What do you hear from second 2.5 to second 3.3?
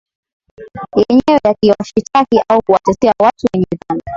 kuwatetea